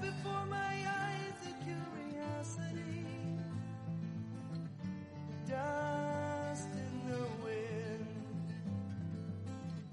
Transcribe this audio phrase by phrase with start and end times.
[0.00, 3.06] before my eyes a curiosity.
[5.46, 8.06] Dust in the wind.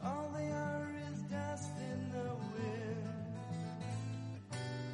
[0.03, 3.07] All they are is dust in the wind.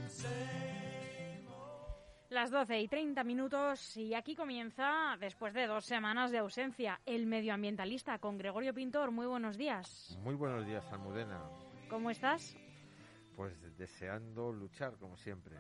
[0.10, 6.40] Same old Las 12 y 30 minutos y aquí comienza, después de dos semanas de
[6.40, 9.12] ausencia, el medioambientalista con Gregorio Pintor.
[9.12, 10.18] Muy buenos días.
[10.24, 11.40] Muy buenos días, Almudena.
[11.90, 12.56] ¿Cómo estás?
[13.36, 15.58] Pues deseando luchar, como siempre.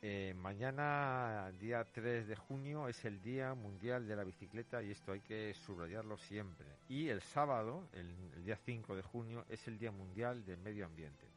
[0.00, 5.12] Eh, mañana, día 3 de junio, es el Día Mundial de la Bicicleta y esto
[5.12, 6.78] hay que subrayarlo siempre.
[6.88, 10.86] Y el sábado, el, el día 5 de junio, es el Día Mundial del Medio
[10.86, 11.27] Ambiente.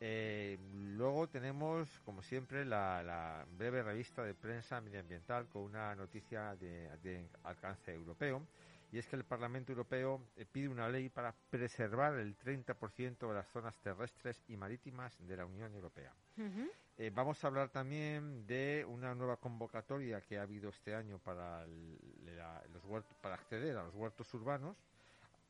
[0.00, 0.58] Eh,
[0.96, 6.88] luego tenemos, como siempre, la, la breve revista de prensa medioambiental con una noticia de,
[6.98, 8.46] de alcance europeo.
[8.90, 13.34] Y es que el Parlamento Europeo eh, pide una ley para preservar el 30% de
[13.34, 16.12] las zonas terrestres y marítimas de la Unión Europea.
[16.96, 21.64] Eh, vamos a hablar también de una nueva convocatoria que ha habido este año para,
[21.64, 21.98] el-
[22.36, 24.76] la- los huertos, para acceder a los huertos urbanos.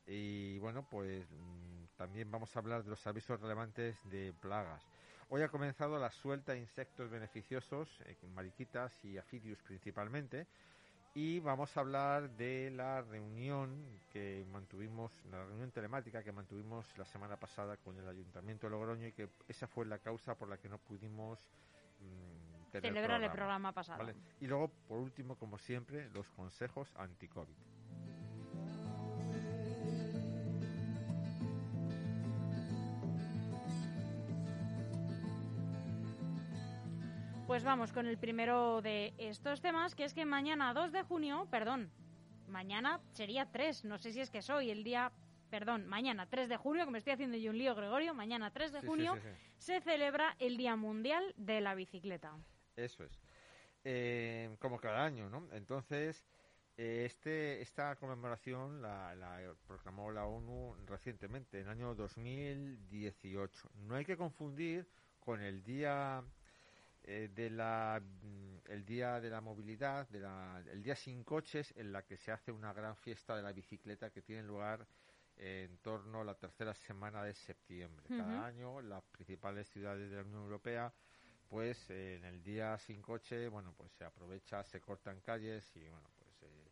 [0.06, 4.82] Y bueno, pues mm, también vamos a hablar de los avisos relevantes de plagas.
[5.30, 10.46] Hoy ha comenzado la suelta de insectos beneficiosos, eh, mariquitas y afidius principalmente.
[11.14, 17.04] Y vamos a hablar de la reunión que mantuvimos, la reunión telemática que mantuvimos la
[17.04, 20.58] semana pasada con el Ayuntamiento de Logroño y que esa fue la causa por la
[20.58, 21.40] que no pudimos
[22.00, 23.98] mm, Celebrar el programa pasado.
[23.98, 24.14] ¿vale?
[24.40, 27.56] Y luego, por último, como siempre, los consejos anti-COVID.
[37.48, 41.48] Pues vamos con el primero de estos temas, que es que mañana 2 de junio,
[41.50, 41.90] perdón,
[42.46, 45.10] mañana sería 3, no sé si es que soy el día,
[45.48, 48.72] perdón, mañana 3 de junio, que me estoy haciendo yo un lío, Gregorio, mañana 3
[48.72, 49.28] de Sí, junio sí, sí.
[49.56, 52.36] se celebra el Día Mundial de la Bicicleta.
[52.76, 53.18] Eso es.
[53.82, 55.48] Eh, como cada año, ¿no?
[55.52, 56.26] Entonces,
[56.76, 63.70] eh, este, esta conmemoración la, la proclamó la ONU recientemente, en el año 2018.
[63.86, 64.86] No hay que confundir
[65.18, 66.22] con el día
[67.10, 71.72] eh, de la mm, el día de la movilidad, de la, el día sin coches,
[71.74, 74.86] en la que se hace una gran fiesta de la bicicleta que tiene lugar
[75.38, 78.06] en torno a la tercera semana de septiembre.
[78.08, 80.92] Cada año las principales ciudades de la Unión Europea
[81.48, 85.88] pues eh, en el día sin coche, bueno, pues se aprovecha, se cortan calles y
[85.88, 86.70] bueno, pues eh,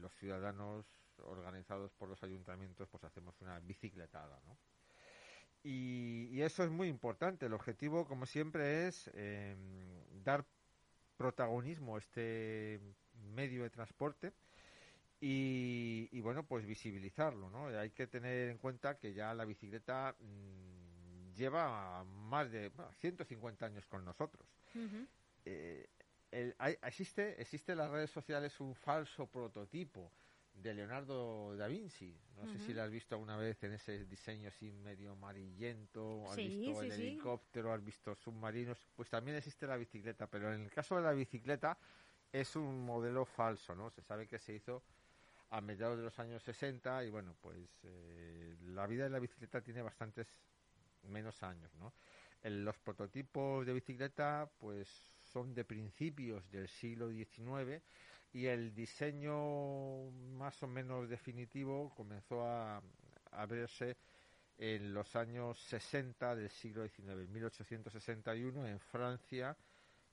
[0.00, 0.84] los ciudadanos
[1.18, 4.58] organizados por los ayuntamientos pues hacemos una bicicletada, ¿no?
[5.62, 7.46] Y, y eso es muy importante.
[7.46, 9.54] El objetivo, como siempre, es eh,
[10.24, 10.44] dar
[11.16, 12.80] protagonismo a este
[13.34, 14.32] medio de transporte
[15.20, 17.66] y, y, bueno, pues visibilizarlo, ¿no?
[17.66, 23.66] Hay que tener en cuenta que ya la bicicleta mm, lleva más de bueno, 150
[23.66, 24.46] años con nosotros.
[25.44, 25.86] Eh,
[26.30, 30.10] el- hay- existe, existe en las redes sociales un falso prototipo
[30.54, 32.14] de Leonardo da Vinci.
[32.36, 36.36] No sé si lo has visto alguna vez en ese diseño así medio amarillento, has
[36.36, 37.02] Sí, visto sí, el sí.
[37.02, 38.78] helicóptero, has visto submarinos.
[38.96, 41.78] Pues también existe la bicicleta, pero en el caso de la bicicleta
[42.32, 43.90] es un modelo falso, ¿no?
[43.90, 44.82] Se sabe que se hizo
[45.50, 49.60] a mediados de los años 60 y bueno, pues eh, la vida de la bicicleta
[49.60, 50.28] tiene bastantes
[51.02, 51.92] menos años, ¿no?
[52.42, 54.88] El- los prototipos de bicicleta pues
[55.22, 57.82] son de principios del siglo XIX
[58.32, 62.82] y el diseño más o menos definitivo comenzó a,
[63.32, 63.96] a verse
[64.58, 69.56] en los años 60 del siglo XIX, en 1861 en Francia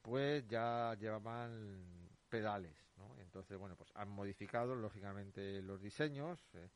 [0.01, 3.13] pues ya llevaban pedales, ¿no?
[3.19, 6.69] Entonces, bueno, pues han modificado lógicamente los diseños eh,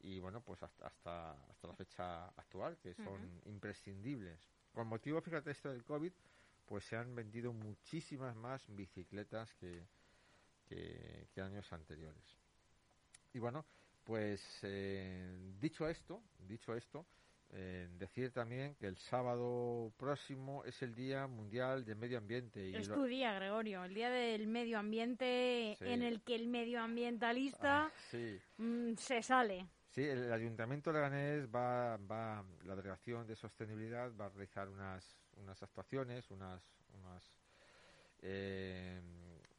[0.00, 4.40] y bueno, pues hasta, hasta hasta la fecha actual que son imprescindibles.
[4.72, 6.12] Con motivo, fíjate esto del COVID,
[6.66, 9.86] pues se han vendido muchísimas más bicicletas que,
[10.72, 12.22] que, que años anteriores.
[13.34, 13.64] Y bueno,
[14.04, 17.06] pues eh, dicho esto, dicho esto,
[17.50, 22.66] eh, decir también que el sábado próximo es el Día Mundial del Medio Ambiente.
[22.68, 25.84] Y Es lo- tu día, Gregorio, el día del medio ambiente Sí.
[25.86, 28.40] en el que el medioambientalista Ah, sí.
[28.58, 29.66] mm, se sale.
[29.90, 35.04] Sí, el Ayuntamiento de Leganés va, va, la Delegación de Sostenibilidad va a realizar unas,
[35.36, 36.62] unas actuaciones, unas,
[36.94, 37.22] unas,
[38.22, 39.02] eh,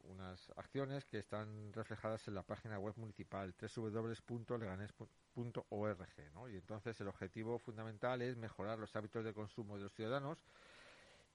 [0.04, 6.48] unas acciones que están reflejadas en la página web municipal www.leganés.org, ¿no?
[6.48, 10.44] Y entonces el objetivo fundamental es mejorar los hábitos de consumo de los ciudadanos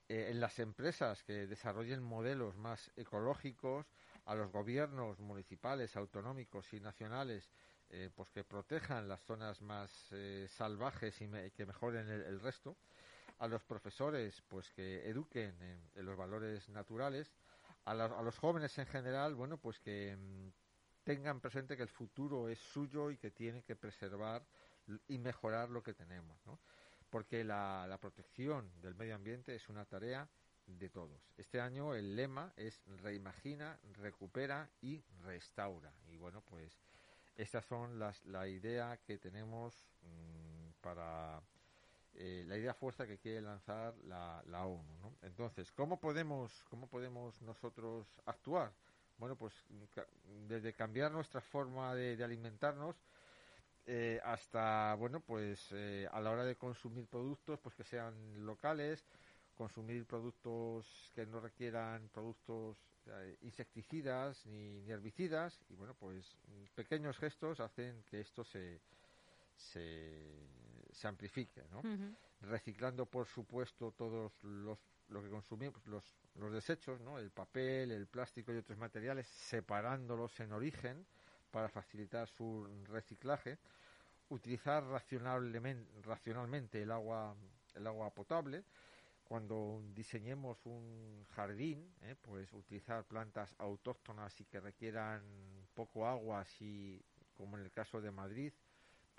[0.08, 3.86] eh, en las empresas que desarrollen modelos más ecológicos,
[4.26, 7.50] a los gobiernos municipales, autonómicos y nacionales
[7.90, 12.40] eh, pues que protejan las zonas más eh, salvajes y me- que mejoren el, el
[12.40, 12.76] resto,
[13.38, 17.32] a los profesores pues que eduquen en, en los valores naturales,
[17.90, 20.48] a, los jóvenes en general, bueno, pues que mm,
[21.04, 24.44] tengan presente que el futuro es suyo y que tienen que preservar
[25.08, 26.40] y mejorar lo que tenemos.
[27.08, 30.28] Porque la, la protección del medio ambiente es una tarea
[30.66, 31.20] de todos.
[31.36, 35.92] Este año el lema es reimagina, recupera y restaura.
[36.08, 36.80] Y bueno, pues
[37.36, 41.42] estas son las la idea que tenemos mm, para
[42.22, 44.98] eh, la idea fuerza que quiere lanzar la, la ONU.
[45.00, 45.16] ¿no?
[45.22, 48.70] Entonces, ¿cómo podemos cómo podemos nosotros actuar?
[49.16, 49.54] Bueno, pues
[50.46, 52.94] desde cambiar nuestra forma de, alimentarnos
[53.86, 58.14] eh, hasta bueno pues eh, a la hora de consumir productos pues que sean
[58.44, 59.02] locales
[59.56, 62.76] consumir productos que no requieran productos
[63.40, 66.36] insecticidas ni, ni herbicidas y bueno pues
[66.74, 68.80] pequeños gestos hacen que esto se
[69.60, 70.48] se,
[70.92, 71.82] se amplifique ¿no?
[72.40, 74.78] Reciclando por supuesto todos los
[75.10, 76.04] lo que consumimos los,
[76.36, 81.06] los desechos no el papel el plástico y otros materiales separándolos en origen
[81.50, 83.58] para facilitar su reciclaje
[84.28, 87.34] utilizar racionalmente racionalmente el agua
[87.74, 88.64] el agua potable
[89.24, 92.16] cuando diseñemos un jardín ¿eh?
[92.20, 95.22] pues utilizar plantas autóctonas y que requieran
[95.74, 97.02] poco agua si
[97.36, 98.52] como en el caso de Madrid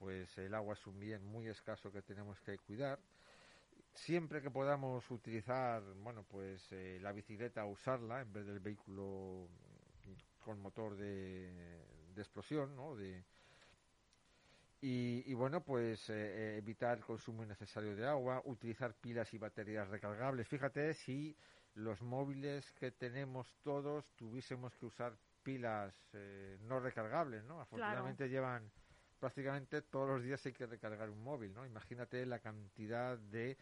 [0.02, 3.00] pues el agua es un bien muy escaso que tenemos que cuidar.
[3.94, 9.48] Siempre que podamos utilizar, bueno, pues eh, la bicicleta, usarla en vez del vehículo
[10.40, 12.96] con motor de, de explosión, ¿no?
[12.96, 13.24] De,
[14.82, 19.38] y, y bueno, pues eh, eh, evitar el consumo innecesario de agua, utilizar pilas y
[19.38, 20.48] baterías recargables.
[20.48, 21.38] Fíjate si
[21.76, 27.62] los móviles que tenemos todos tuviésemos que usar pilas eh, no recargables, ¿no?
[27.62, 28.72] Afortunadamente llevan
[29.22, 31.64] prácticamente todos los días hay que recargar un móvil, ¿no?
[31.64, 33.56] Imagínate la cantidad de,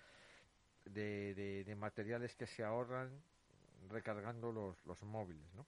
[0.85, 3.11] de, materiales que se ahorran
[3.89, 5.65] recargando los, los móviles, ¿no?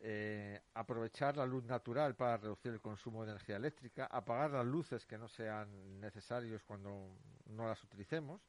[0.00, 5.06] Eh, aprovechar la luz natural para reducir el consumo de energía eléctrica, apagar las luces
[5.06, 7.08] que no sean necesarios cuando
[7.46, 8.42] no las utilicemos,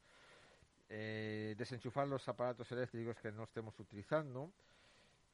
[0.90, 4.52] eh, desenchufar los aparatos eléctricos que no estemos utilizando,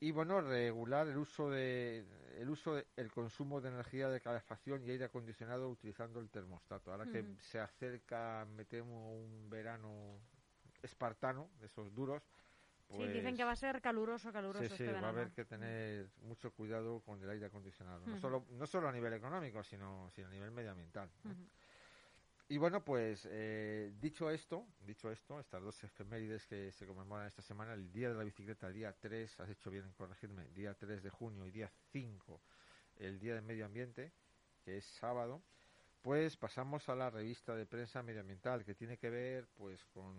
[0.01, 2.05] y bueno regular el uso de
[2.39, 6.91] el uso de- el consumo de energía de calefacción y aire acondicionado utilizando el termostato.
[6.91, 10.19] Ahora que se acerca me temo un verano
[10.83, 12.23] espartano de esos duros
[12.89, 15.31] Sí, dicen que va a ser caluroso, caluroso pues sí, sí, este va a haber
[15.31, 18.05] que tener mucho cuidado con el aire acondicionado.
[18.05, 21.31] No solo no solo a nivel económico sino sino a nivel medioambiental ¿no?
[21.31, 21.41] Ujú.
[22.51, 27.43] Y bueno, pues eh, dicho esto, dicho esto, estas dos efemérides que se conmemoran esta
[27.43, 30.75] semana, el Día de la Bicicleta, el día 3, has hecho bien en corregirme, día
[30.75, 32.41] 3 de junio y día 5,
[32.97, 34.11] el Día del Medio Ambiente,
[34.65, 35.41] que es sábado,
[36.03, 40.17] pues pasamos a la revista de prensa medioambiental, que tiene que ver pues con,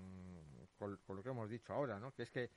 [0.79, 2.13] con, con lo que hemos dicho ahora, ¿no?
[2.13, 2.50] Que es que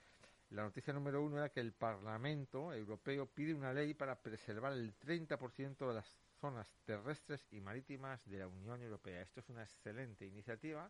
[0.55, 4.97] la noticia número uno era que el Parlamento Europeo pide una ley para preservar el
[5.01, 6.07] 30% de las
[6.41, 9.21] zonas terrestres y marítimas de la Unión Europea.
[9.23, 10.89] Esto es una excelente iniciativa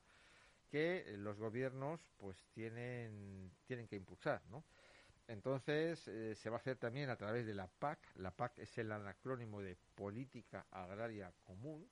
[0.71, 4.65] que los gobiernos pues tienen tienen que impulsar, ¿no?
[5.29, 7.99] Entonces eh, se va a hacer también a través de la PAC.
[8.17, 11.89] La PAC es el anacrónimo de Política Agraria Común.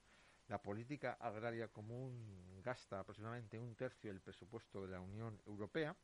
[0.49, 5.97] La política agraria común gasta aproximadamente un tercio del presupuesto de la Unión Europea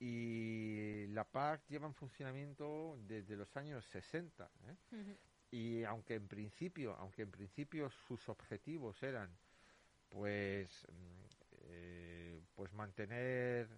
[0.00, 4.50] y la PAC lleva en funcionamiento desde los años 60.
[4.66, 5.16] ¿eh?
[5.50, 9.30] Y aunque en principio aunque en principio sus objetivos eran
[10.08, 11.24] pues mm,
[11.64, 13.68] eh, pues mantener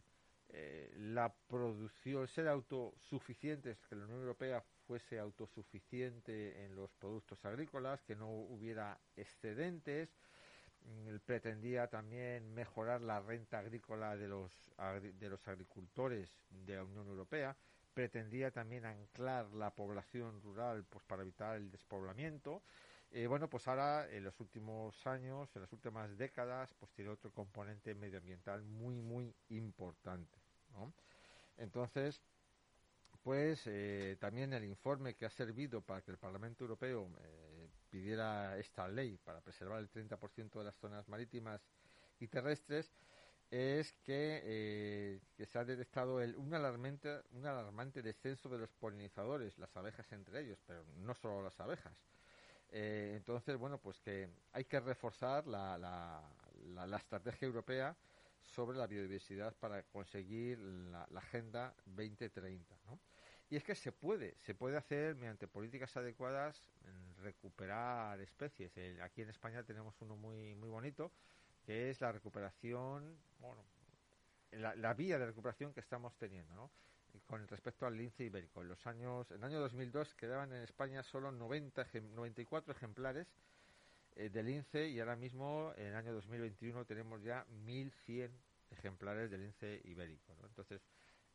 [0.49, 8.03] eh, la producción ser autosuficientes que la Unión Europea fuese autosuficiente en los productos agrícolas
[8.03, 10.11] que no hubiera excedentes
[11.25, 14.51] pretendía también mejorar la renta agrícola de los
[15.19, 17.57] de los agricultores de la Unión Europea
[17.95, 22.63] pretendía también anclar la población rural pues para evitar el despoblamiento
[23.13, 27.33] Eh, bueno, pues ahora en los últimos años, en las últimas décadas, pues tiene otro
[27.33, 30.39] componente medioambiental muy, muy importante.
[30.73, 30.93] ¿no?
[31.57, 32.21] Entonces,
[33.23, 37.40] pues eh, también el informe que ha servido para que el Parlamento Europeo eh,
[37.91, 41.61] pidiera esta ley para preservar el 30% de las zonas marítimas
[42.19, 42.93] y terrestres
[43.51, 48.71] es que, eh, que se ha detectado el, un, alarmante, un alarmante descenso de los
[48.71, 51.93] polinizadores, las abejas entre ellos, pero no solo las abejas.
[52.71, 56.23] Eh, entonces, bueno, pues que hay que reforzar la, la,
[56.87, 57.97] la, estrategia europea
[58.45, 62.77] sobre la biodiversidad para conseguir la, Agenda 2030.
[62.87, 63.01] ¿no?
[63.49, 66.63] Y es que se puede, se puede hacer mediante políticas adecuadas
[67.23, 68.77] recuperar especies.
[68.77, 71.13] Eh, aquí en España tenemos uno muy, muy bonito,
[71.65, 73.65] que es la recuperación, bueno,
[74.53, 76.71] la, la vía de recuperación que estamos teniendo, ¿no?
[77.27, 78.63] con respecto al lince ibérico.
[78.63, 83.27] En los años, en el año 2002 quedaban en España solo 90, 94 ejemplares
[84.17, 88.31] eh, de lince y ahora mismo en el año 2021 tenemos ya 1.100
[88.71, 90.35] ejemplares de lince ibérico.
[90.41, 90.47] ¿no?
[90.47, 90.81] Entonces,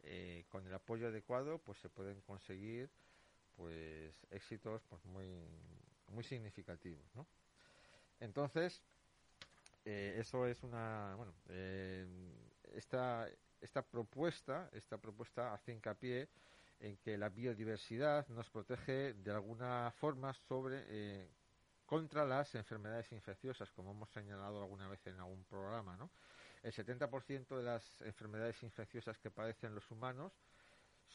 [0.04, 2.90] eh, con el apoyo adecuado, pues se pueden conseguir
[3.56, 5.28] pues éxitos pues muy
[6.10, 7.26] muy significativos, ¿no?
[8.20, 8.82] Entonces,
[9.84, 12.08] eh, eso es una bueno eh,
[12.74, 13.30] esta
[13.62, 16.28] esta propuesta esta propuesta hace hincapié
[16.80, 21.30] en que la biodiversidad nos protege de alguna forma sobre eh,
[21.86, 26.10] contra las enfermedades infecciosas como hemos señalado alguna vez en algún programa no
[26.64, 30.34] el 70% de las enfermedades infecciosas que padecen los humanos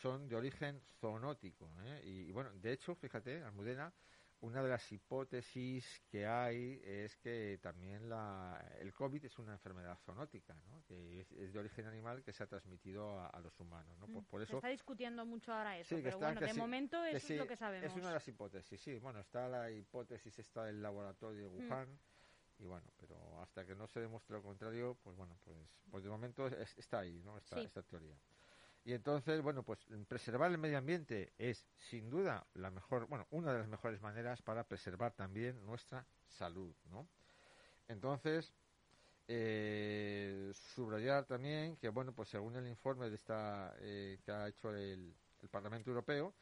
[0.00, 2.02] son de origen zoonótico ¿eh?
[2.04, 3.92] y, y, bueno de hecho fíjate Almudena
[4.42, 9.98] una de las hipótesis que hay es que también la, el COVID es una enfermedad
[9.98, 10.82] zoonótica, ¿no?
[10.86, 13.98] que es, es, de origen animal que se ha transmitido a, a los humanos.
[13.98, 14.06] ¿no?
[14.06, 16.58] Pues por eso, se está discutiendo mucho ahora eso, sí, pero está, bueno, de sí,
[16.58, 17.90] momento eso sí, es lo que sabemos.
[17.90, 18.98] Es una de las hipótesis, sí.
[18.98, 22.62] Bueno, está la hipótesis esta del laboratorio de Wuhan, mm.
[22.62, 25.58] y bueno, pero hasta que no se demuestre lo contrario, pues bueno, pues,
[25.90, 27.36] pues de momento es, está ahí, ¿no?
[27.36, 28.16] Esta, esta teoría.
[28.84, 33.52] Y entonces, bueno, pues preservar el medio ambiente es sin duda la mejor, bueno, una
[33.52, 37.06] de las mejores maneras para preservar también nuestra salud, ¿no?
[37.88, 38.54] Entonces,
[39.28, 44.74] eh, subrayar también que, bueno, pues según el informe de esta eh, que ha hecho
[44.74, 45.14] el,
[45.50, 46.34] Parlamento Europeo,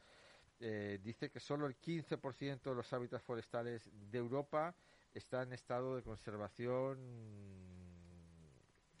[0.59, 4.75] eh, dice que solo el 15% de los hábitats forestales de Europa
[5.13, 6.99] está en estado de conservación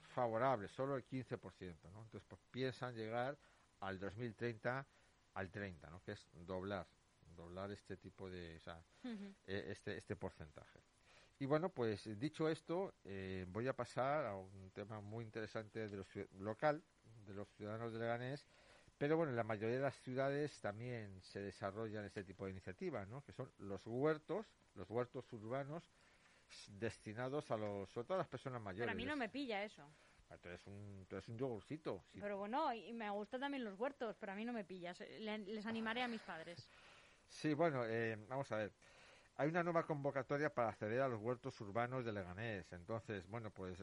[0.09, 2.03] favorable, solo el 15%, ¿no?
[2.03, 3.37] Entonces, pues piensan llegar
[3.79, 4.85] al 2030
[5.33, 6.01] al 30, ¿no?
[6.03, 6.87] Que es doblar,
[7.35, 9.35] doblar este tipo de, o sea, uh -huh.
[9.47, 10.79] eh, este, este porcentaje.
[11.39, 15.95] Y bueno, pues dicho esto, eh, voy a pasar a un tema muy interesante de
[15.97, 16.07] los,
[16.39, 16.83] local,
[17.25, 18.45] de los ciudadanos de Leganés,
[18.97, 23.07] pero bueno, en la mayoría de las ciudades también se desarrollan este tipo de iniciativas,
[23.07, 23.23] ¿no?
[23.23, 25.89] Que son los huertos, los huertos urbanos
[26.79, 28.85] destinados a los, sobre todo a las personas mayores.
[28.87, 29.83] Pero a mí no me pilla eso.
[30.41, 32.03] Tú eres un, tú eres un yogurcito.
[32.11, 32.19] Sí.
[32.21, 34.99] Pero bueno, y me gustan también los huertos, pero a mí no me pillas.
[34.99, 36.69] Le, les animaré a mis padres.
[37.27, 38.71] Sí, bueno, eh, vamos a ver.
[39.37, 42.71] Hay una nueva convocatoria para acceder a los huertos urbanos de Leganés.
[42.73, 43.79] Entonces, bueno, pues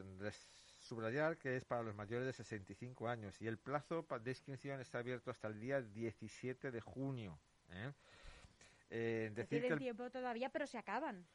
[0.79, 4.99] subrayar que es para los mayores de 65 años y el plazo de inscripción está
[4.99, 7.39] abierto hasta el día 17 de junio.
[7.71, 7.91] ¿eh?
[8.89, 11.25] Eh, decir que el tiempo todavía, pero se acaban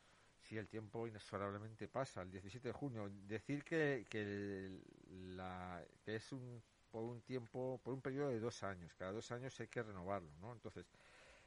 [0.43, 3.09] si el tiempo inexorablemente pasa, el 17 de junio.
[3.27, 4.81] Decir que, que,
[5.37, 9.31] la, que es un, por un tiempo, por un periodo de dos años, cada dos
[9.31, 10.53] años hay que renovarlo, ¿no?
[10.53, 10.87] Entonces,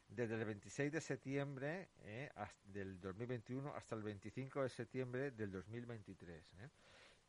[0.08, 2.30] desde el 26 de septiembre eh,
[2.66, 6.54] del 2021 hasta el 25 de septiembre del 2023.
[6.62, 6.70] ¿eh?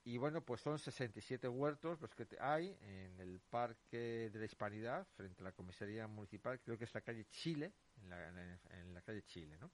[0.05, 5.07] Y bueno, pues son 67 huertos los que hay en el Parque de la Hispanidad,
[5.17, 8.29] frente a la comisaría municipal, creo que es la calle Chile, en la,
[8.71, 9.71] en la calle Chile, ¿no?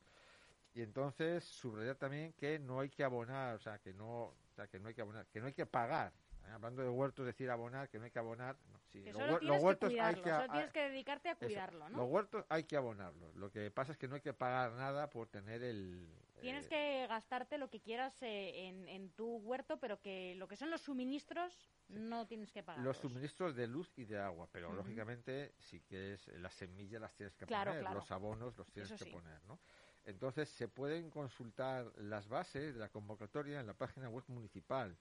[0.75, 4.67] Y entonces subrayar también que no hay que abonar, o sea, que no, o sea,
[4.69, 6.13] que no hay que abonar, que no hay que pagar.
[6.47, 6.51] ¿eh?
[6.51, 8.57] Hablando de huertos, decir abonar, que no hay que abonar.
[8.71, 11.87] No, sí, que los, los, huertos que hay que solo tienes que dedicarte a cuidarlo,
[11.87, 11.99] eso, ¿no?
[11.99, 13.35] Los huertos hay que abonarlos.
[13.37, 16.09] Lo que pasa es que no hay que pagar nada por tener el.
[16.41, 20.49] Tienes eh, que gastarte lo que quieras eh, en, en, tu huerto, pero que lo
[20.49, 21.53] que son los suministros
[21.87, 21.95] sí.
[21.95, 22.83] no tienes que pagar.
[22.83, 24.77] Los suministros de luz y de agua, pero uh -huh.
[24.77, 28.01] lógicamente sí que es las semillas las tienes que claro, poner, claro.
[28.01, 29.15] los abonos los tienes Eso que sí.
[29.15, 29.61] poner, ¿no?
[30.05, 34.97] Entonces se pueden consultar las bases de la convocatoria en la página web municipal.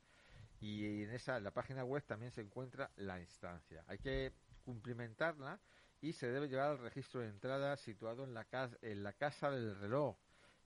[0.60, 3.84] Y en esa en la página web también se encuentra la instancia.
[3.88, 4.32] Hay que
[4.64, 5.60] cumplimentarla
[6.02, 9.50] y se debe llevar al registro de entrada situado en la casa en la casa
[9.50, 10.16] del reloj.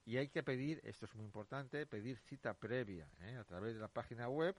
[0.04, 3.36] Y hay que pedir esto es muy importante pedir cita previa ¿eh?
[3.36, 4.54] a través de la página web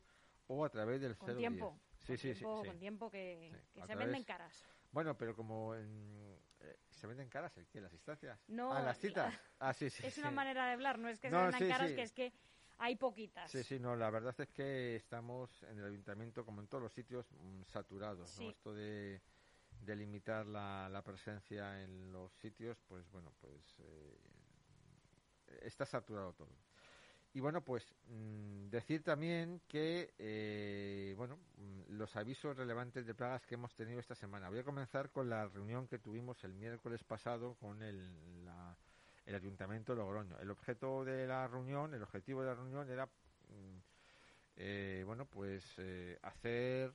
[0.48, 3.82] o a través del con tiempo sí, con sí, tiempo, sí, con tiempo que, se
[3.82, 3.98] través...
[3.98, 4.66] venden caras.
[4.92, 6.37] Bueno pero como en,
[6.98, 7.80] se venden caras, ¿el qué?
[7.80, 8.39] ¿Las instancias?
[8.48, 9.34] No, Ah, las citas.
[9.60, 10.06] Ah, sí, sí.
[10.06, 10.20] es sí.
[10.20, 12.34] una manera de hablar, no es que No, se sí, caras, que es que
[12.77, 13.50] hay poquitas.
[13.50, 16.94] Sí, sí, no, la verdad es que estamos en el ayuntamiento, como en todos los
[16.94, 18.39] sitios, mm, saturados.
[18.39, 18.50] ¿no?
[18.50, 19.20] Esto de,
[19.82, 24.18] de limitar la, la presencia en los sitios, pues bueno, pues eh,
[25.63, 26.50] está saturado todo.
[27.38, 33.46] Y bueno, pues mm, decir también que, eh, bueno, mm, los avisos relevantes de plagas
[33.46, 34.50] que hemos tenido esta semana.
[34.50, 38.75] Voy a comenzar con la reunión que tuvimos el miércoles pasado con el, la-
[39.27, 40.39] el Ayuntamiento de Logroño.
[40.39, 43.77] El objeto de la reunión, el objetivo de la reunión era, mm,
[44.58, 46.94] eh, bueno, pues eh, hacer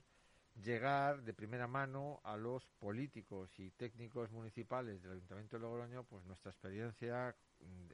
[0.63, 6.25] llegar de primera mano a los políticos y técnicos municipales del Ayuntamiento de Logroño pues
[6.25, 7.35] nuestra experiencia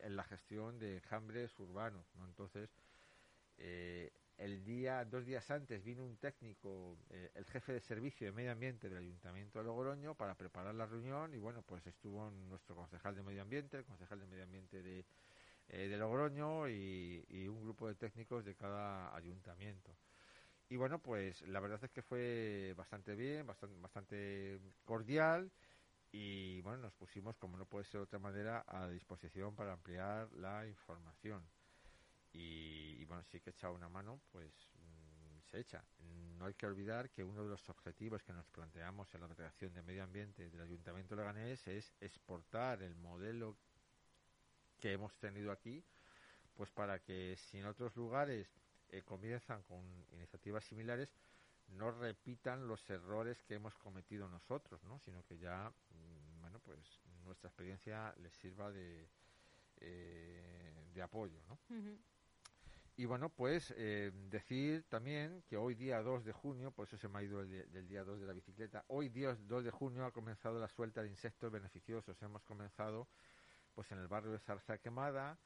[0.02, 2.26] en la gestión de enjambres urbanos, ¿no?
[2.26, 2.70] Entonces,
[3.58, 8.32] eh, el día, dos días antes vino un técnico, eh, el jefe de servicio de
[8.32, 12.76] medio ambiente del Ayuntamiento de Logroño para preparar la reunión y bueno, pues estuvo nuestro
[12.76, 15.06] concejal de medio ambiente, el concejal de medio ambiente de,
[15.68, 19.92] eh, de Logroño y, y un grupo de técnicos de cada ayuntamiento.
[20.70, 25.52] Y bueno, pues la verdad es que fue bastante bien, bastante, bastante cordial
[26.12, 30.32] y bueno, nos pusimos, como no puede ser de otra manera, a disposición para ampliar
[30.34, 31.44] la información.
[32.34, 35.84] Y, y bueno, sí que echado una mano, pues mm, se echa.
[36.38, 39.74] No hay que olvidar que uno de los objetivos que nos planteamos en la Delegación
[39.74, 43.58] de Medio Ambiente del Ayuntamiento de Leganés es exportar el modelo
[44.80, 45.84] que hemos tenido aquí,
[46.56, 48.48] pues para que si en otros lugares
[48.90, 51.10] eh, comienzan con iniciativas similares,
[51.68, 55.00] no repitan los errores que hemos cometido nosotros, ¿no?
[55.00, 55.72] Sino que ya,
[56.70, 59.10] pues nuestra experiencia les sirva de,
[59.78, 61.58] eh, de apoyo, ¿no?
[62.96, 67.08] Y bueno, pues eh, decir también que hoy día 2 de junio, por eso se
[67.08, 70.06] me ha ido el del día 2 de la bicicleta, hoy día 2 de junio
[70.06, 72.22] ha comenzado la suelta de insectos beneficiosos.
[72.22, 73.08] Hemos comenzado
[73.74, 75.40] pues en el barrio de Zarza Quemada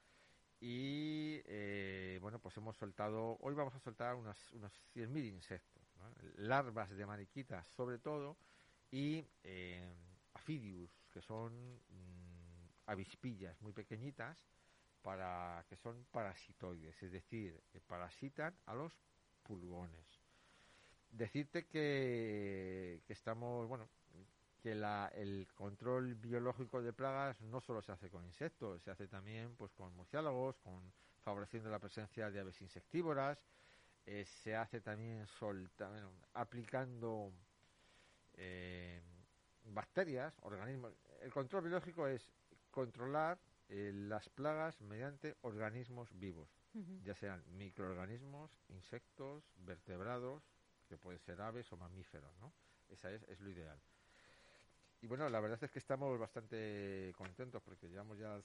[0.60, 6.12] y eh, bueno, pues hemos soltado, hoy vamos a soltar unos, unos 100.000 insectos, ¿no?
[6.36, 8.36] larvas de mariquitas sobre todo
[8.92, 9.94] y eh,
[10.44, 14.38] afidius, que son mm, avispillas muy pequeñitas
[15.02, 18.94] para que son parasitoides, es decir, parasitan a los
[19.44, 20.22] pulgones.
[21.12, 23.88] Decirte que, estamos, bueno,
[24.62, 29.08] que la, el control biológico de plagas no solo se hace con insectos, se hace
[29.08, 30.82] también pues con murciélagos, con
[31.22, 33.38] favoreciendo la presencia de aves insectívoras,
[34.06, 35.90] eh, se hace también solta,
[36.34, 37.32] aplicando
[38.36, 39.02] eh,
[39.66, 40.94] bacterias, organismos.
[41.22, 42.30] El control biológico es
[42.72, 46.50] controlar eh, las plagas mediante organismos vivos,
[47.04, 50.44] ya sean microorganismos, insectos, vertebrados,
[50.88, 52.54] que pueden ser aves o mamíferos, ¿no?
[52.90, 53.80] Esa es, es lo ideal.
[55.02, 58.42] Y bueno, la verdad es que estamos bastante contentos porque llevamos ya,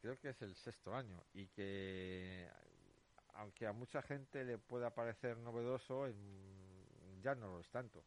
[0.00, 2.48] creo que es el sexto año y que
[3.34, 8.04] aunque a mucha gente le pueda parecer novedoso, en- ya no lo es tanto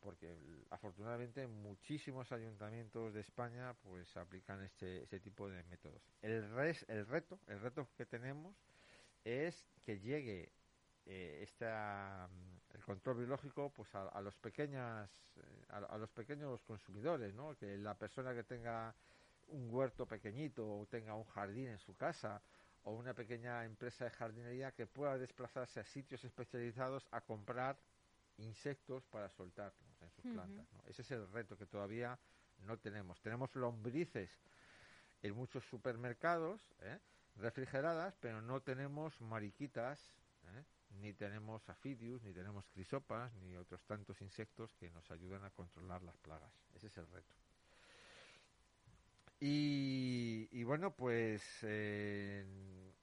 [0.00, 0.36] porque
[0.70, 6.02] afortunadamente muchísimos ayuntamientos de España pues aplican este, este tipo de métodos.
[6.22, 8.54] El, res, el reto, el reto que tenemos
[9.24, 10.52] es que llegue
[11.06, 16.62] eh, esta, mm, el control biológico pues a, los pequeñas eh, a, a los pequeños
[16.62, 17.56] consumidores, ¿no?
[17.56, 18.94] Que la persona que tenga
[19.48, 22.42] un huerto pequeñito o tenga un jardín en su casa
[22.84, 27.78] o una pequeña empresa de jardinería que pueda desplazarse a sitios especializados a comprar
[28.36, 29.87] insectos para soltarlos
[30.22, 30.72] plantas.
[30.72, 30.82] ¿no?
[30.86, 32.18] Ese es el reto que todavía
[32.60, 33.20] no tenemos.
[33.20, 34.30] Tenemos lombrices
[35.22, 36.98] en muchos supermercados ¿eh?
[37.36, 40.64] refrigeradas, pero no tenemos mariquitas, ¿eh?
[41.00, 46.02] ni tenemos afidius, ni tenemos crisopas, ni otros tantos insectos que nos ayudan a controlar
[46.02, 46.52] las plagas.
[46.74, 47.34] Ese es el reto.
[49.40, 52.44] Y, y bueno, pues eh,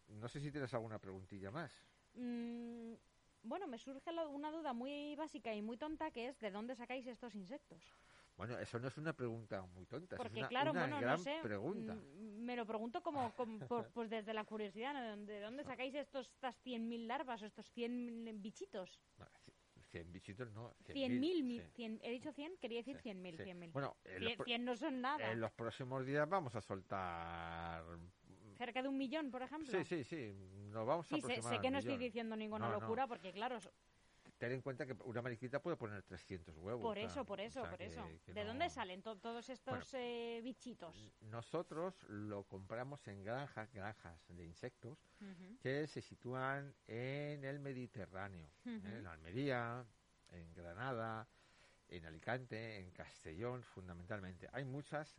[0.09, 1.71] no sé si tienes alguna preguntilla más.
[2.15, 2.93] Mm,
[3.45, 7.05] bueno, me surge una duda muy básica y muy tonta que es ¿de dónde sacáis
[7.07, 7.79] estos insectos?
[8.37, 11.17] Bueno, eso no es una pregunta muy tonta, Porque es una, claro, una bueno, gran
[11.17, 11.93] no sé, pregunta.
[11.93, 15.25] mm, me lo pregunto como, como por- pues desde la curiosidad, ¿no?
[15.25, 18.99] ¿de dónde sacáis estos, estas 100.000 larvas o estos 100 bichitos?
[19.17, 19.53] Bueno, c-
[19.91, 23.37] 100 bichitos no, 100.000, 100.000, mi- sí, 100, he dicho 100, quería decir sí, 100.000,
[23.37, 23.43] sí.
[23.43, 23.71] 100.000.
[23.71, 25.31] Bueno, en los, 100, pro- 100 no son nada.
[25.31, 27.83] en los próximos días vamos a soltar...
[28.57, 29.71] Cerca de un millón, por ejemplo.
[29.71, 30.33] Sí, sí, sí,
[30.71, 32.79] nos vamos a Sí, sé, aproximar sé al que no estoy diciendo ninguna No, no.
[32.81, 33.71] locura porque, claro, so-
[34.37, 36.81] Ten en cuenta que una mariquita puede poner 300 huevos.
[36.81, 38.09] por o eso, por o eso, sea por que- eso.
[38.25, 41.13] que ¿De no- dónde salen to- todos estos eh, bichitos?
[41.21, 48.49] Nosotros lo compramos en granjas, granjas de insectos Ujú, que se sitúan en el Mediterráneo,
[48.65, 48.77] ¿eh?
[48.77, 48.87] Ujú.
[48.87, 49.85] en Almería,
[50.31, 51.27] en Granada,
[51.87, 54.49] en Alicante, en Castellón, fundamentalmente.
[54.51, 55.15] Hay muchas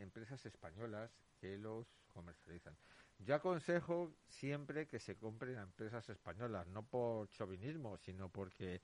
[0.00, 1.10] empresas españolas
[1.40, 2.76] que los comercializan.
[3.18, 8.80] Yo aconsejo siempre que se compren a empresas españolas, no por chauvinismo, sino porque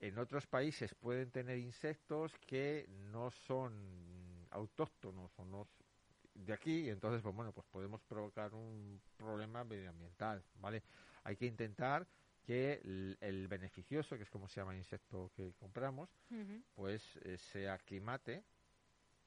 [0.00, 5.68] en otros países pueden tener insectos que no son autóctonos o no
[6.34, 10.82] de aquí, y entonces pues bueno, pues podemos provocar un problema medioambiental, ¿vale?
[11.24, 12.06] Hay que intentar
[12.44, 12.80] que
[13.20, 16.08] el, beneficioso, que es como se llama el insecto que compramos,
[16.74, 18.44] pues eh, se aclimate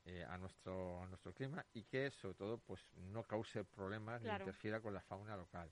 [0.05, 4.29] eh, a nuestro a nuestro clima y que sobre todo pues no cause problemas ni
[4.29, 5.71] interfiera con la fauna local.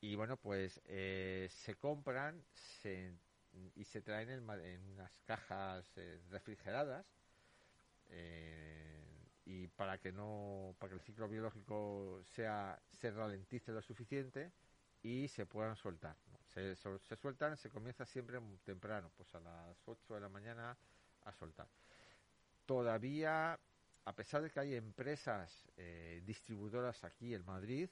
[0.00, 3.14] Y bueno, pues eh, se compran se,
[3.74, 5.84] y se traen en, en unas cajas
[6.30, 7.06] refrigeradas
[9.44, 14.52] y para que no para que el ciclo biológico sea se ralentice lo suficiente
[15.02, 16.16] y se puedan soltar
[16.54, 20.76] se, se, sueltan se comienza siempre temprano pues a las 8 de la mañana
[21.24, 21.68] a soltar
[22.66, 23.58] todavía
[24.04, 27.88] a pesar de que hay empresas eh, distribuidoras aquí en Madrid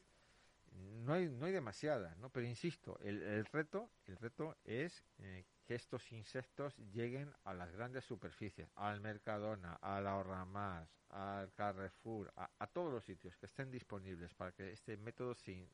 [1.04, 5.44] no hay no hay demasiadas no pero insisto el, el reto el reto es eh,
[5.70, 12.33] que estos insectos lleguen a las grandes superficies, al Mercadona, a la Más, al Carrefour,
[12.35, 15.68] a, todos los sitios que estén disponibles para que este método se,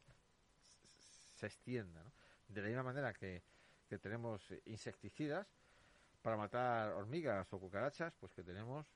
[1.32, 2.04] se extienda.
[2.46, 3.42] De la misma manera que,
[4.02, 5.46] tenemos insecticidas
[6.22, 8.87] para matar hormigas o cucarachas, pues que tenemos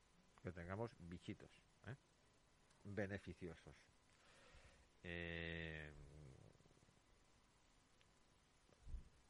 [0.42, 1.50] que tengamos bichitos
[1.86, 1.96] ¿eh?
[2.84, 3.74] beneficiosos.
[5.02, 5.92] Eh,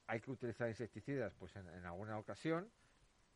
[0.06, 2.70] hay que utilizar insecticidas pues en, alguna ocasión,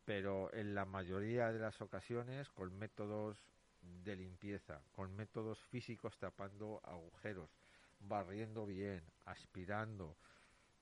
[0.04, 3.38] pero en la mayoría de las ocasiones con métodos
[3.80, 7.50] de limpieza, con métodos físicos tapando agujeros,
[8.00, 10.16] barriendo bien, aspirando,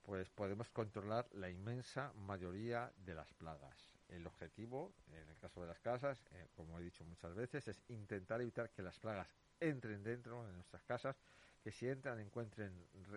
[0.02, 3.90] pues podemos controlar la inmensa mayoría de las plagas.
[4.08, 7.82] El objetivo, en el caso de las casas, eh, como he dicho muchas veces, es
[7.88, 9.28] intentar evitar que las plagas
[9.60, 11.16] entren dentro de nuestras casas
[11.62, 12.72] que si entran encuentren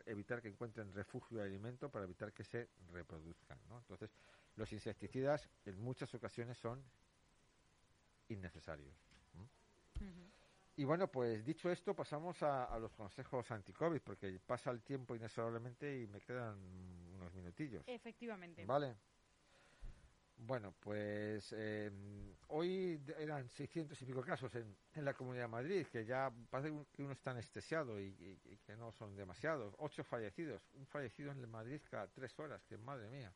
[0.05, 3.79] evitar que encuentren refugio de alimento para evitar que se reproduzcan ¿no?
[3.79, 4.11] entonces
[4.55, 6.83] los insecticidas en muchas ocasiones son
[8.29, 8.95] innecesarios
[10.77, 16.01] y bueno pues dicho esto pasamos a, los consejos anti-covid porque pasa el tiempo inexorablemente
[16.01, 16.57] y me quedan
[17.15, 18.95] unos minutillos efectivamente vale
[20.37, 21.89] bueno, pues eh,
[22.49, 26.75] hoy eran 600 y pico casos en, en, la Comunidad de Madrid, que ya parece
[26.91, 28.13] que uno está anestesiado y,
[28.65, 29.73] que no son demasiados.
[29.77, 33.33] Ocho fallecidos, un fallecido en Madrid cada tres horas, que madre mía.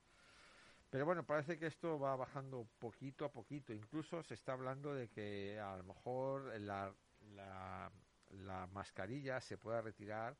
[0.89, 3.73] Pero bueno, parece que esto va bajando poquito a poquito.
[3.73, 6.93] Incluso se está hablando de que a lo mejor la,
[7.35, 7.91] la,
[8.45, 10.35] la mascarilla se pueda retirar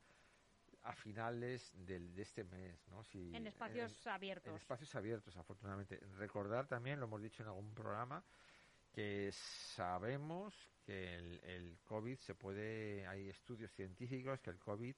[0.83, 3.03] a finales del, de este mes, ¿no?
[3.03, 4.49] Si, en espacios abiertos.
[4.49, 5.99] En espacios abiertos, afortunadamente.
[6.17, 8.23] Recordar también, lo hemos dicho en algún programa,
[8.91, 10.53] que sabemos
[10.85, 14.95] que el, el COVID se puede, hay estudios científicos que el COVID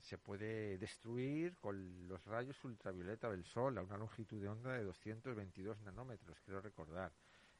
[0.00, 4.84] se puede destruir con los rayos ultravioleta del sol a una longitud de onda de
[4.84, 7.10] 222 nanómetros, quiero recordar.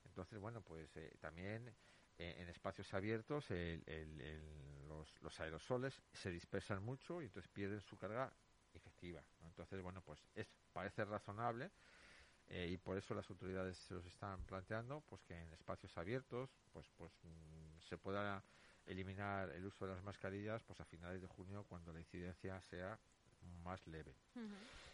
[0.05, 1.74] Entonces, bueno, pues eh, también
[2.18, 3.83] eh, en espacios abiertos el,
[5.20, 8.33] los, aerosoles se dispersan mucho y entonces pierden su carga
[8.72, 9.22] efectiva.
[9.42, 11.70] Entonces, bueno, pues es, parece razonable
[12.48, 16.50] eh, y por eso las autoridades se los están planteando, pues que en espacios abiertos,
[16.72, 18.42] pues, pues mm, se pueda
[18.87, 22.98] eliminar el uso de las mascarillas, pues a finales de junio cuando la incidencia sea
[23.62, 24.14] más leve.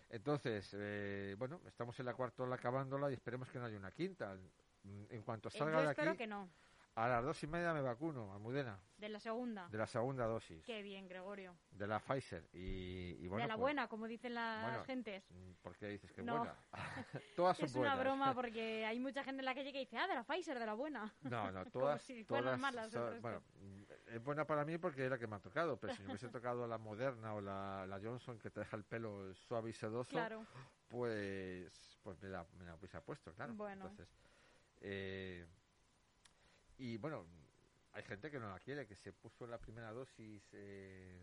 [0.08, 3.92] Entonces, eh, bueno, estamos en la cuarta ola acabándola y esperemos que no haya una
[3.92, 4.36] quinta.
[5.10, 6.48] En cuanto eh, salga de aquí, que no.
[7.00, 8.78] A las dos y media me vacuno, Almudena.
[8.98, 9.66] ¿De la segunda?
[9.68, 10.62] De la segunda dosis.
[10.66, 11.56] Qué bien, Gregorio.
[11.70, 12.46] De la Pfizer.
[12.52, 15.24] Y, y bueno, de la pues, buena, como dicen las gentes.
[15.30, 16.54] Mm, ¿Por qué dices que buena?
[17.36, 20.06] todas son es una broma porque hay mucha gente en la calle que dice, ah,
[20.08, 21.10] de la Pfizer, de la buena.
[21.22, 22.02] No, no, todas.
[22.02, 22.94] si todas malas.
[23.22, 23.42] bueno,
[24.08, 26.28] es buena para mí porque es la que me ha tocado, pero si me hubiese
[26.28, 30.18] tocado la Moderna o la, la Johnson que te deja el pelo suave y sedoso,
[30.90, 33.54] pues, pues me la, me la hubiese puesto, claro.
[33.54, 33.86] Bueno.
[33.86, 34.06] Entonces,
[34.82, 35.46] eh,
[36.80, 37.26] y bueno,
[37.92, 41.20] hay gente que no la quiere, que se puso la primera dosis eh,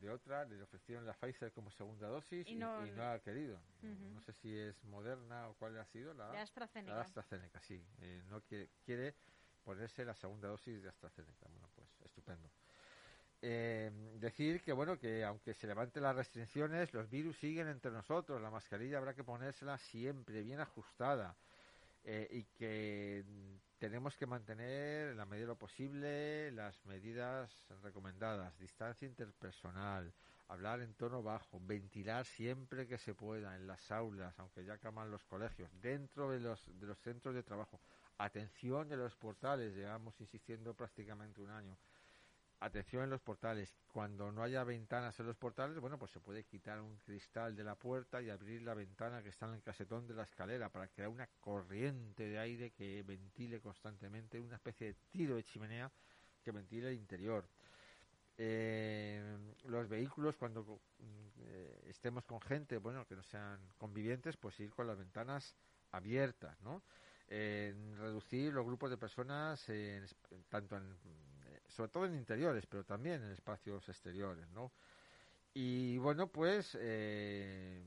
[0.00, 3.60] de otra, le ofrecieron la Pfizer como segunda dosis y, no, ha querido.
[3.82, 6.94] No sé si es Moderna o cuál ha sido la, AstraZeneca.
[6.94, 7.84] La AstraZeneca, sí.
[8.00, 9.14] Eh, no quiere, quiere
[9.62, 11.46] ponerse la segunda dosis de AstraZeneca.
[11.50, 12.48] Bueno, pues estupendo.
[13.42, 18.38] Eh, decir que bueno que aunque se levanten las restricciones los virus siguen entre nosotros
[18.38, 21.34] la mascarilla habrá que ponérsela siempre bien ajustada
[22.04, 23.24] y que
[23.80, 27.50] tenemos que mantener en la medida de lo posible las medidas
[27.82, 30.12] recomendadas, distancia interpersonal,
[30.48, 35.10] hablar en tono bajo, ventilar siempre que se pueda en las aulas, aunque ya acaban
[35.10, 37.80] los colegios, dentro de los, de los centros de trabajo,
[38.18, 41.74] atención de los portales, llevamos insistiendo prácticamente un año.
[42.62, 43.74] Atención en los portales.
[43.86, 47.64] Cuando no haya ventanas en los portales, bueno, pues se puede quitar un cristal de
[47.64, 50.86] la puerta y abrir la ventana que está en el casetón de la escalera para
[50.88, 55.90] crear una corriente de aire que ventile constantemente, una especie de tiro de chimenea
[56.44, 57.48] que ventile el interior.
[58.36, 60.82] Eh, los vehículos, cuando
[61.38, 65.56] eh, estemos con gente, bueno, que no sean convivientes, pues ir con las ventanas
[65.92, 66.82] abiertas, ¿no?
[67.26, 69.64] En reducir los grupos de personas,
[70.50, 70.96] tanto en
[71.70, 74.72] sobre todo en interiores, pero también en espacios exteriores, ¿no?
[75.54, 77.82] Y bueno, pues, eh,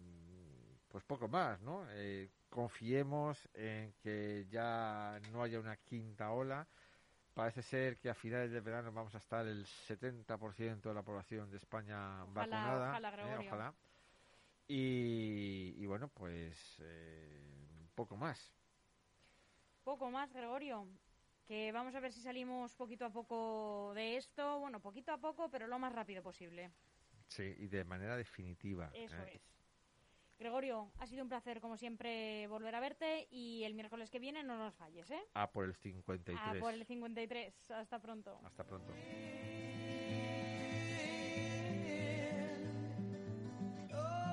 [0.90, 1.86] pues poco más, ¿no?
[1.92, 6.68] Eh, confiemos en que ya no haya una quinta ola.
[7.34, 11.50] Parece ser que a finales de verano vamos a estar el 70% de la población
[11.50, 12.92] de España vacunada.
[12.92, 13.74] Ojalá, ¿eh?
[14.68, 16.82] Y, y, bueno, pues
[17.96, 18.54] poco más.
[19.84, 20.88] Poco más, Gregorio
[21.46, 25.50] que vamos a ver si salimos poquito a poco de esto, bueno, poquito a poco,
[25.50, 26.72] pero lo más rápido posible.
[27.28, 28.90] Sí, y de manera definitiva.
[28.94, 29.32] Eso ¿eh?
[29.36, 29.54] es.
[30.38, 34.44] Gregorio, ha sido un placer, como siempre, volver a verte y el miércoles que viene
[34.44, 35.24] no nos falles, ¿eh?
[35.34, 36.38] A por el 53.
[36.42, 37.72] A por el 53.
[37.72, 38.40] Hasta pronto.
[38.44, 38.94] Hasta pronto.
[43.94, 44.33] Oh,